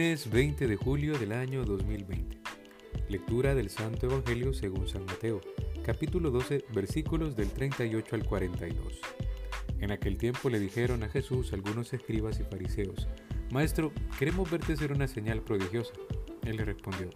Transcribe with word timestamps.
Lunes 0.00 0.30
20 0.30 0.66
de 0.66 0.76
julio 0.76 1.18
del 1.18 1.32
año 1.32 1.62
2020. 1.62 2.38
Lectura 3.10 3.54
del 3.54 3.68
Santo 3.68 4.06
Evangelio 4.06 4.54
según 4.54 4.88
San 4.88 5.04
Mateo, 5.04 5.42
capítulo 5.84 6.30
12, 6.30 6.64
versículos 6.72 7.36
del 7.36 7.50
38 7.50 8.16
al 8.16 8.24
42. 8.24 8.98
En 9.78 9.92
aquel 9.92 10.16
tiempo 10.16 10.48
le 10.48 10.58
dijeron 10.58 11.02
a 11.02 11.10
Jesús 11.10 11.52
algunos 11.52 11.92
escribas 11.92 12.40
y 12.40 12.44
fariseos, 12.44 13.08
Maestro, 13.50 13.92
queremos 14.18 14.50
verte 14.50 14.72
hacer 14.72 14.90
una 14.90 15.06
señal 15.06 15.42
prodigiosa. 15.42 15.92
Él 16.46 16.56
le 16.56 16.64
respondió, 16.64 17.10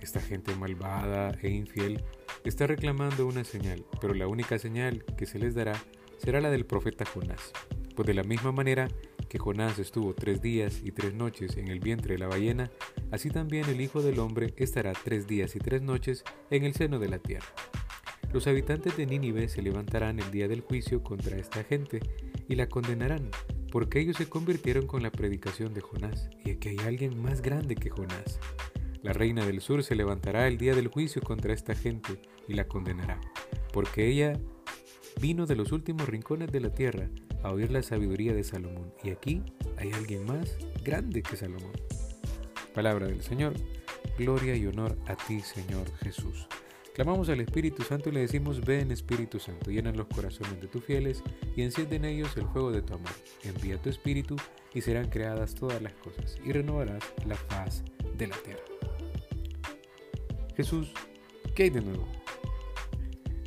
Esta 0.00 0.22
gente 0.22 0.54
malvada 0.54 1.36
e 1.42 1.50
infiel 1.50 2.02
está 2.42 2.66
reclamando 2.66 3.26
una 3.26 3.44
señal, 3.44 3.84
pero 4.00 4.14
la 4.14 4.28
única 4.28 4.58
señal 4.58 5.04
que 5.18 5.26
se 5.26 5.38
les 5.38 5.54
dará 5.54 5.74
será 6.16 6.40
la 6.40 6.50
del 6.50 6.64
profeta 6.64 7.04
Jonás. 7.04 7.52
Pues 7.94 8.06
de 8.06 8.14
la 8.14 8.24
misma 8.24 8.50
manera 8.50 8.88
que 9.34 9.40
Jonás 9.40 9.80
estuvo 9.80 10.14
tres 10.14 10.40
días 10.40 10.80
y 10.84 10.92
tres 10.92 11.12
noches 11.12 11.56
en 11.56 11.66
el 11.66 11.80
vientre 11.80 12.14
de 12.14 12.20
la 12.20 12.28
ballena, 12.28 12.70
así 13.10 13.30
también 13.30 13.68
el 13.68 13.80
Hijo 13.80 14.00
del 14.00 14.20
Hombre 14.20 14.54
estará 14.58 14.92
tres 14.92 15.26
días 15.26 15.56
y 15.56 15.58
tres 15.58 15.82
noches 15.82 16.22
en 16.50 16.62
el 16.62 16.72
seno 16.72 17.00
de 17.00 17.08
la 17.08 17.18
tierra. 17.18 17.48
Los 18.32 18.46
habitantes 18.46 18.96
de 18.96 19.06
Nínive 19.06 19.48
se 19.48 19.60
levantarán 19.60 20.20
el 20.20 20.30
día 20.30 20.46
del 20.46 20.60
juicio 20.60 21.02
contra 21.02 21.36
esta 21.36 21.64
gente 21.64 21.98
y 22.46 22.54
la 22.54 22.68
condenarán, 22.68 23.28
porque 23.72 23.98
ellos 23.98 24.18
se 24.18 24.28
convirtieron 24.28 24.86
con 24.86 25.02
la 25.02 25.10
predicación 25.10 25.74
de 25.74 25.80
Jonás, 25.80 26.30
y 26.44 26.52
aquí 26.52 26.68
hay 26.68 26.78
alguien 26.86 27.20
más 27.20 27.42
grande 27.42 27.74
que 27.74 27.90
Jonás. 27.90 28.38
La 29.02 29.14
reina 29.14 29.44
del 29.44 29.60
sur 29.60 29.82
se 29.82 29.96
levantará 29.96 30.46
el 30.46 30.58
día 30.58 30.76
del 30.76 30.86
juicio 30.86 31.20
contra 31.22 31.54
esta 31.54 31.74
gente 31.74 32.22
y 32.46 32.54
la 32.54 32.68
condenará, 32.68 33.20
porque 33.72 34.06
ella 34.06 34.38
vino 35.20 35.46
de 35.46 35.56
los 35.56 35.72
últimos 35.72 36.08
rincones 36.08 36.52
de 36.52 36.60
la 36.60 36.70
tierra 36.70 37.10
a 37.44 37.52
oír 37.52 37.70
la 37.70 37.82
sabiduría 37.82 38.32
de 38.32 38.42
Salomón. 38.42 38.92
Y 39.04 39.10
aquí 39.10 39.42
hay 39.76 39.92
alguien 39.92 40.24
más 40.24 40.56
grande 40.82 41.22
que 41.22 41.36
Salomón. 41.36 41.72
Palabra 42.74 43.06
del 43.06 43.22
Señor, 43.22 43.54
gloria 44.18 44.56
y 44.56 44.66
honor 44.66 44.96
a 45.06 45.14
ti, 45.14 45.40
Señor 45.40 45.86
Jesús. 45.98 46.48
Clamamos 46.94 47.28
al 47.28 47.40
Espíritu 47.40 47.82
Santo 47.82 48.08
y 48.08 48.12
le 48.12 48.20
decimos, 48.20 48.64
ven 48.64 48.90
Espíritu 48.90 49.38
Santo, 49.38 49.70
llena 49.70 49.92
los 49.92 50.06
corazones 50.06 50.60
de 50.60 50.68
tus 50.68 50.84
fieles 50.84 51.22
y 51.54 51.62
enciende 51.62 51.96
en 51.96 52.04
ellos 52.04 52.36
el 52.36 52.46
fuego 52.46 52.70
de 52.70 52.82
tu 52.82 52.94
amor. 52.94 53.10
Envía 53.42 53.80
tu 53.80 53.90
Espíritu 53.90 54.36
y 54.72 54.80
serán 54.80 55.08
creadas 55.08 55.54
todas 55.54 55.82
las 55.82 55.92
cosas 55.94 56.38
y 56.44 56.52
renovarás 56.52 57.02
la 57.26 57.36
paz 57.48 57.82
de 58.16 58.28
la 58.28 58.36
tierra. 58.36 58.62
Jesús, 60.56 60.92
¿qué 61.54 61.64
hay 61.64 61.70
de 61.70 61.82
nuevo? 61.82 62.06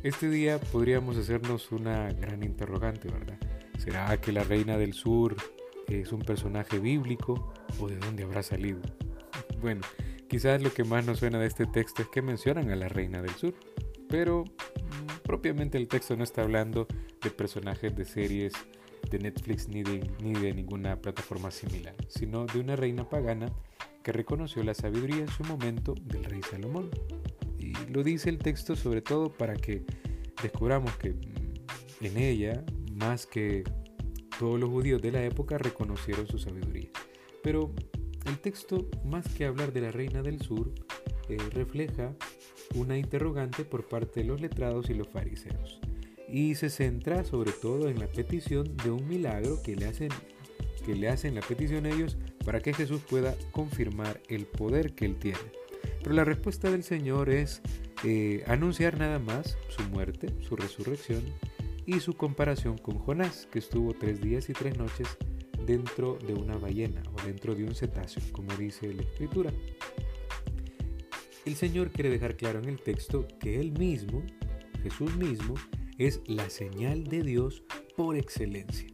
Este 0.02 0.28
día 0.28 0.60
podríamos 0.60 1.16
hacernos 1.16 1.72
una 1.72 2.12
gran 2.12 2.44
interrogante, 2.44 3.08
¿verdad? 3.08 3.38
¿Será 3.78 4.20
que 4.20 4.32
la 4.32 4.42
reina 4.42 4.76
del 4.76 4.92
sur 4.92 5.36
es 5.86 6.12
un 6.12 6.20
personaje 6.20 6.78
bíblico 6.78 7.52
o 7.80 7.88
de 7.88 7.96
dónde 7.96 8.24
habrá 8.24 8.42
salido? 8.42 8.80
Bueno, 9.60 9.82
quizás 10.28 10.60
lo 10.60 10.72
que 10.72 10.84
más 10.84 11.06
nos 11.06 11.20
suena 11.20 11.38
de 11.38 11.46
este 11.46 11.64
texto 11.64 12.02
es 12.02 12.08
que 12.08 12.20
mencionan 12.20 12.70
a 12.70 12.76
la 12.76 12.88
reina 12.88 13.22
del 13.22 13.30
sur, 13.30 13.54
pero 14.08 14.44
mm, 14.44 15.22
propiamente 15.22 15.78
el 15.78 15.86
texto 15.86 16.16
no 16.16 16.24
está 16.24 16.42
hablando 16.42 16.88
de 17.22 17.30
personajes 17.30 17.94
de 17.94 18.04
series 18.04 18.52
de 19.10 19.18
Netflix 19.20 19.68
ni 19.68 19.84
de, 19.84 20.10
ni 20.22 20.32
de 20.34 20.52
ninguna 20.52 21.00
plataforma 21.00 21.50
similar, 21.50 21.94
sino 22.08 22.46
de 22.46 22.58
una 22.58 22.74
reina 22.74 23.08
pagana 23.08 23.50
que 24.02 24.12
reconoció 24.12 24.62
la 24.64 24.74
sabiduría 24.74 25.18
en 25.18 25.28
su 25.28 25.44
momento 25.44 25.94
del 26.02 26.24
rey 26.24 26.40
Salomón. 26.42 26.90
Y 27.58 27.74
lo 27.92 28.02
dice 28.02 28.28
el 28.28 28.38
texto 28.38 28.74
sobre 28.74 29.02
todo 29.02 29.32
para 29.32 29.54
que 29.54 29.84
descubramos 30.42 30.96
que 30.96 31.10
mm, 31.10 32.04
en 32.04 32.16
ella 32.16 32.64
más 32.98 33.26
que 33.26 33.64
todos 34.38 34.58
los 34.58 34.70
judíos 34.70 35.02
de 35.02 35.12
la 35.12 35.24
época 35.24 35.58
reconocieron 35.58 36.26
su 36.26 36.38
sabiduría. 36.38 36.90
Pero 37.42 37.72
el 38.26 38.38
texto, 38.38 38.88
más 39.04 39.26
que 39.28 39.46
hablar 39.46 39.72
de 39.72 39.80
la 39.80 39.90
reina 39.90 40.22
del 40.22 40.40
sur, 40.42 40.72
eh, 41.28 41.36
refleja 41.52 42.14
una 42.74 42.98
interrogante 42.98 43.64
por 43.64 43.88
parte 43.88 44.20
de 44.20 44.26
los 44.26 44.40
letrados 44.40 44.90
y 44.90 44.94
los 44.94 45.08
fariseos. 45.08 45.80
Y 46.28 46.54
se 46.56 46.68
centra 46.68 47.24
sobre 47.24 47.52
todo 47.52 47.88
en 47.88 47.98
la 47.98 48.06
petición 48.06 48.76
de 48.76 48.90
un 48.90 49.08
milagro 49.08 49.62
que 49.62 49.76
le 49.76 49.86
hacen, 49.86 50.10
que 50.84 50.94
le 50.94 51.08
hacen 51.08 51.34
la 51.34 51.40
petición 51.40 51.86
ellos 51.86 52.18
para 52.44 52.60
que 52.60 52.74
Jesús 52.74 53.00
pueda 53.08 53.34
confirmar 53.52 54.20
el 54.28 54.46
poder 54.46 54.94
que 54.94 55.06
él 55.06 55.16
tiene. 55.16 55.38
Pero 56.02 56.14
la 56.14 56.24
respuesta 56.24 56.70
del 56.70 56.82
Señor 56.84 57.30
es 57.30 57.62
eh, 58.04 58.44
anunciar 58.46 58.98
nada 58.98 59.18
más 59.18 59.56
su 59.68 59.82
muerte, 59.84 60.28
su 60.42 60.54
resurrección 60.54 61.22
y 61.88 62.00
su 62.00 62.12
comparación 62.12 62.76
con 62.76 62.98
Jonás, 62.98 63.48
que 63.50 63.60
estuvo 63.60 63.94
tres 63.94 64.20
días 64.20 64.50
y 64.50 64.52
tres 64.52 64.76
noches 64.76 65.08
dentro 65.64 66.18
de 66.18 66.34
una 66.34 66.58
ballena 66.58 67.02
o 67.14 67.22
dentro 67.24 67.54
de 67.54 67.64
un 67.64 67.74
cetáceo, 67.74 68.22
como 68.30 68.54
dice 68.56 68.92
la 68.92 69.02
escritura. 69.02 69.50
El 71.46 71.56
Señor 71.56 71.90
quiere 71.90 72.10
dejar 72.10 72.36
claro 72.36 72.58
en 72.58 72.68
el 72.68 72.78
texto 72.78 73.26
que 73.40 73.58
Él 73.58 73.72
mismo, 73.72 74.22
Jesús 74.82 75.16
mismo, 75.16 75.54
es 75.96 76.20
la 76.26 76.50
señal 76.50 77.04
de 77.04 77.22
Dios 77.22 77.62
por 77.96 78.16
excelencia. 78.16 78.90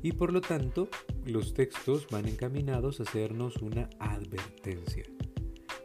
Y 0.00 0.12
por 0.12 0.32
lo 0.32 0.40
tanto, 0.40 0.88
los 1.26 1.52
textos 1.52 2.06
van 2.12 2.28
encaminados 2.28 3.00
a 3.00 3.02
hacernos 3.02 3.56
una 3.56 3.90
advertencia. 3.98 5.02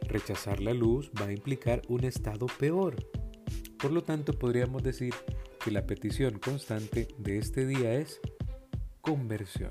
Rechazar 0.06 0.60
la 0.60 0.74
luz 0.74 1.10
va 1.20 1.26
a 1.26 1.32
implicar 1.32 1.82
un 1.88 2.04
estado 2.04 2.46
peor. 2.46 2.94
Por 3.78 3.90
lo 3.90 4.04
tanto, 4.04 4.32
podríamos 4.32 4.84
decir 4.84 5.12
que 5.64 5.70
la 5.70 5.86
petición 5.86 6.38
constante 6.38 7.08
de 7.16 7.38
este 7.38 7.66
día 7.66 7.94
es 7.94 8.20
conversión. 9.00 9.70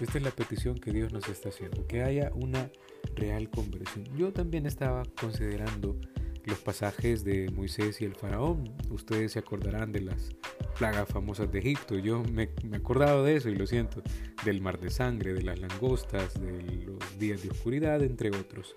Esta 0.00 0.18
es 0.18 0.22
la 0.22 0.30
petición 0.30 0.78
que 0.78 0.92
Dios 0.92 1.12
nos 1.12 1.28
está 1.28 1.48
haciendo, 1.48 1.88
que 1.88 2.04
haya 2.04 2.30
una 2.34 2.70
real 3.16 3.50
conversión. 3.50 4.04
Yo 4.16 4.32
también 4.32 4.64
estaba 4.64 5.02
considerando 5.20 5.98
los 6.44 6.60
pasajes 6.60 7.24
de 7.24 7.50
Moisés 7.50 8.00
y 8.00 8.04
el 8.04 8.14
faraón. 8.14 8.72
Ustedes 8.90 9.32
se 9.32 9.40
acordarán 9.40 9.90
de 9.90 10.02
las 10.02 10.30
plagas 10.78 11.08
famosas 11.08 11.50
de 11.50 11.58
Egipto. 11.58 11.98
Yo 11.98 12.22
me, 12.22 12.50
me 12.62 12.76
acordaba 12.76 13.20
de 13.22 13.34
eso 13.34 13.48
y 13.48 13.56
lo 13.56 13.66
siento. 13.66 14.04
Del 14.44 14.60
mar 14.60 14.78
de 14.78 14.90
sangre, 14.90 15.34
de 15.34 15.42
las 15.42 15.58
langostas, 15.58 16.40
de 16.40 16.86
los 16.86 17.18
días 17.18 17.42
de 17.42 17.50
oscuridad, 17.50 18.04
entre 18.04 18.30
otros. 18.30 18.76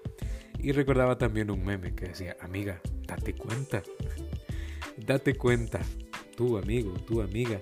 Y 0.57 0.71
recordaba 0.71 1.19
también 1.19 1.51
un 1.51 1.63
meme 1.63 1.93
que 1.93 2.05
decía, 2.07 2.35
amiga, 2.41 2.81
date 3.05 3.35
cuenta. 3.35 3.83
date 4.97 5.35
cuenta 5.35 5.81
tu 6.35 6.57
amigo, 6.57 6.93
tu 6.93 7.21
amiga, 7.21 7.59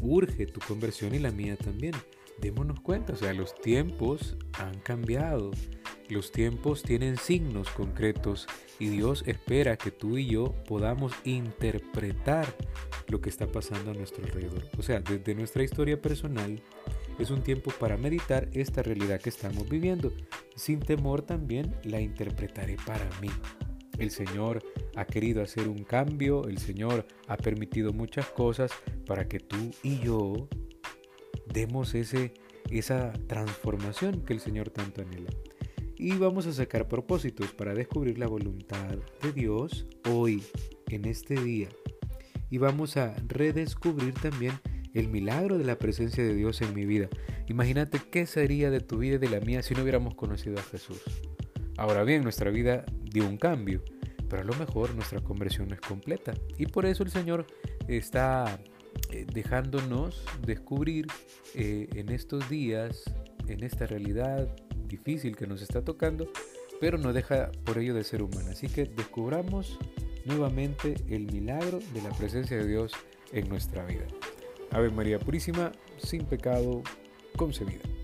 urge 0.00 0.46
tu 0.46 0.60
conversión 0.60 1.14
y 1.14 1.18
la 1.18 1.30
mía 1.30 1.56
también. 1.56 1.94
Démonos 2.40 2.80
cuenta, 2.80 3.14
o 3.14 3.16
sea, 3.16 3.32
los 3.32 3.54
tiempos 3.54 4.36
han 4.58 4.78
cambiado, 4.80 5.52
los 6.10 6.32
tiempos 6.32 6.82
tienen 6.82 7.16
signos 7.16 7.70
concretos 7.70 8.46
y 8.78 8.88
Dios 8.88 9.24
espera 9.26 9.76
que 9.76 9.90
tú 9.90 10.18
y 10.18 10.26
yo 10.26 10.54
podamos 10.68 11.12
interpretar 11.24 12.46
lo 13.08 13.20
que 13.20 13.30
está 13.30 13.46
pasando 13.46 13.90
a 13.90 13.94
nuestro 13.94 14.24
alrededor. 14.24 14.64
O 14.78 14.82
sea, 14.82 15.00
desde 15.00 15.34
nuestra 15.34 15.62
historia 15.62 16.00
personal 16.00 16.60
es 17.18 17.30
un 17.30 17.42
tiempo 17.42 17.70
para 17.78 17.96
meditar 17.96 18.48
esta 18.52 18.82
realidad 18.82 19.20
que 19.20 19.30
estamos 19.30 19.68
viviendo. 19.68 20.12
Sin 20.54 20.80
temor 20.80 21.22
también 21.22 21.74
la 21.84 22.00
interpretaré 22.00 22.76
para 22.84 23.08
mí. 23.20 23.30
El 23.98 24.10
Señor 24.10 24.62
ha 24.94 25.04
querido 25.06 25.42
hacer 25.42 25.68
un 25.68 25.84
cambio, 25.84 26.46
el 26.48 26.58
Señor 26.58 27.06
ha 27.28 27.36
permitido 27.36 27.92
muchas 27.92 28.26
cosas 28.26 28.70
para 29.06 29.28
que 29.28 29.40
tú 29.40 29.70
y 29.82 29.98
yo 30.00 30.48
demos 31.52 31.94
ese, 31.94 32.34
esa 32.70 33.12
transformación 33.26 34.22
que 34.22 34.34
el 34.34 34.40
Señor 34.40 34.70
tanto 34.70 35.02
anhela. 35.02 35.30
Y 35.98 36.12
vamos 36.12 36.46
a 36.46 36.52
sacar 36.52 36.88
propósitos 36.88 37.52
para 37.52 37.74
descubrir 37.74 38.18
la 38.18 38.26
voluntad 38.26 38.96
de 39.22 39.32
Dios 39.32 39.86
hoy, 40.10 40.42
en 40.88 41.06
este 41.06 41.40
día. 41.40 41.68
Y 42.50 42.58
vamos 42.58 42.96
a 42.98 43.14
redescubrir 43.26 44.12
también 44.14 44.52
el 44.92 45.08
milagro 45.08 45.58
de 45.58 45.64
la 45.64 45.78
presencia 45.78 46.22
de 46.22 46.34
Dios 46.34 46.60
en 46.60 46.74
mi 46.74 46.84
vida. 46.84 47.08
Imagínate 47.48 48.00
qué 48.10 48.26
sería 48.26 48.70
de 48.70 48.80
tu 48.80 48.98
vida 48.98 49.16
y 49.16 49.18
de 49.18 49.28
la 49.28 49.40
mía 49.40 49.62
si 49.62 49.74
no 49.74 49.82
hubiéramos 49.82 50.14
conocido 50.14 50.58
a 50.58 50.62
Jesús. 50.62 51.02
Ahora 51.76 52.04
bien, 52.04 52.22
nuestra 52.22 52.50
vida 52.50 52.84
dio 53.02 53.26
un 53.26 53.36
cambio, 53.36 53.82
pero 54.28 54.42
a 54.42 54.44
lo 54.44 54.54
mejor 54.54 54.94
nuestra 54.94 55.20
conversión 55.20 55.68
no 55.68 55.74
es 55.74 55.80
completa. 55.80 56.34
Y 56.58 56.66
por 56.66 56.86
eso 56.86 57.02
el 57.02 57.10
Señor 57.10 57.46
está 57.88 58.58
eh, 59.10 59.26
dejándonos 59.32 60.24
descubrir 60.44 61.06
eh, 61.54 61.88
en 61.94 62.10
estos 62.10 62.48
días, 62.48 63.04
en 63.48 63.62
esta 63.62 63.86
realidad 63.86 64.48
difícil 64.86 65.36
que 65.36 65.46
nos 65.46 65.62
está 65.62 65.82
tocando, 65.82 66.30
pero 66.80 66.98
no 66.98 67.12
deja 67.12 67.50
por 67.64 67.78
ello 67.78 67.94
de 67.94 68.04
ser 68.04 68.22
humana. 68.22 68.50
Así 68.50 68.68
que 68.68 68.84
descubramos 68.84 69.78
nuevamente 70.24 70.94
el 71.08 71.30
milagro 71.32 71.78
de 71.94 72.02
la 72.02 72.10
presencia 72.10 72.56
de 72.56 72.66
Dios 72.66 72.92
en 73.32 73.48
nuestra 73.48 73.84
vida. 73.84 74.06
Ave 74.70 74.90
María 74.90 75.18
Purísima, 75.18 75.72
sin 75.98 76.26
pecado 76.26 76.82
concebida. 77.36 77.95